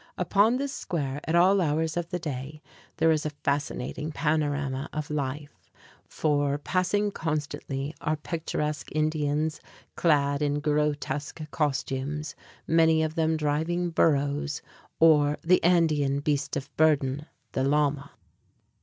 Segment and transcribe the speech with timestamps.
[0.17, 2.63] Upon this square, at all hours of the day,
[2.97, 5.69] there is a fascinating panorama of life;
[6.07, 9.61] for, passing constantly, are picturesque Indians,
[9.95, 12.33] clad in grotesque costumes,
[12.65, 14.63] many of them driving burros
[14.99, 18.09] or the Andean beast of burden, the llama.